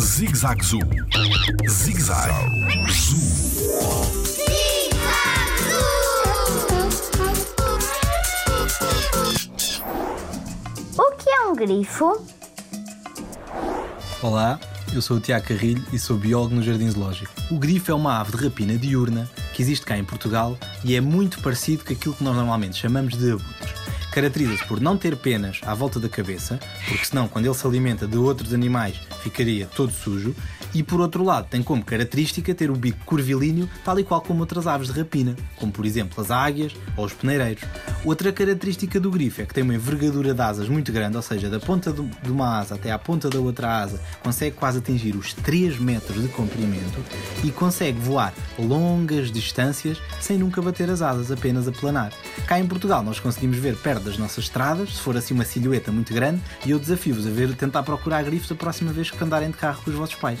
[0.00, 0.80] Zig Zag Zoo.
[1.68, 2.32] Zig Zag
[2.90, 3.16] Zoo.
[10.98, 12.26] O que é um grifo?
[14.20, 14.58] Olá,
[14.92, 17.32] eu sou o Tiago Carrilho e sou biólogo no Jardim Zoológico.
[17.52, 21.00] O grifo é uma ave de rapina diurna que existe cá em Portugal e é
[21.00, 23.81] muito parecido com aquilo que nós normalmente chamamos de abutres.
[24.12, 28.06] Caracteriza-se por não ter penas à volta da cabeça, porque senão quando ele se alimenta
[28.06, 30.36] de outros animais ficaria todo sujo,
[30.74, 34.40] e por outro lado tem como característica ter o bico curvilíneo, tal e qual como
[34.40, 37.64] outras aves de rapina, como por exemplo as águias ou os peneireiros.
[38.04, 41.48] Outra característica do grifo é que tem uma envergadura de asas muito grande, ou seja,
[41.48, 45.32] da ponta de uma asa até à ponta da outra asa, consegue quase atingir os
[45.32, 46.98] 3 metros de comprimento
[47.44, 52.12] e consegue voar longas distâncias sem nunca bater as asas, apenas a planar.
[52.44, 55.92] Cá em Portugal nós conseguimos ver perto das nossas estradas, se for assim uma silhueta
[55.92, 59.50] muito grande, e eu desafio-vos a ver, tentar procurar grifos a próxima vez que andarem
[59.50, 60.40] de carro com os vossos pais.